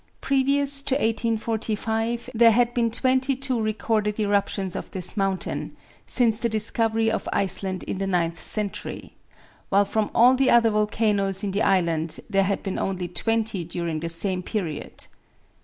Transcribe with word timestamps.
Previous 0.19 0.81
to 0.81 0.95
1845 0.95 2.31
there 2.33 2.49
had 2.49 2.73
been 2.73 2.89
twenty 2.89 3.35
two 3.35 3.61
recorded 3.61 4.19
eruptions 4.19 4.75
of 4.75 4.89
this 4.89 5.15
mountain, 5.15 5.73
since 6.07 6.39
the 6.39 6.49
discovery 6.49 7.11
of 7.11 7.29
Iceland 7.31 7.83
in 7.83 7.99
the 7.99 8.07
ninth 8.07 8.41
century; 8.41 9.13
while 9.69 9.85
from 9.85 10.09
all 10.15 10.33
the 10.33 10.49
other 10.49 10.71
volcanoes 10.71 11.43
in 11.43 11.51
the 11.51 11.61
island 11.61 12.19
there 12.31 12.45
had 12.45 12.63
been 12.63 12.79
only 12.79 13.07
twenty 13.07 13.63
during 13.63 13.99
the 13.99 14.09
same 14.09 14.41
period. 14.41 15.05